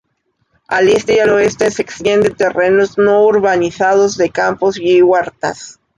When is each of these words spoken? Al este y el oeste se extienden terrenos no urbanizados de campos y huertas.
Al 0.67 0.89
este 0.89 1.13
y 1.13 1.17
el 1.19 1.29
oeste 1.29 1.69
se 1.69 1.83
extienden 1.83 2.33
terrenos 2.33 2.97
no 2.97 3.23
urbanizados 3.23 4.17
de 4.17 4.31
campos 4.31 4.79
y 4.79 4.99
huertas. 5.03 5.79